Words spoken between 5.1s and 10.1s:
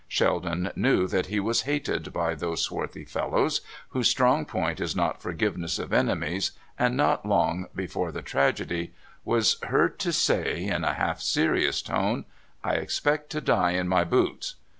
forgiveness of enemies, and not long before the tragedy was heard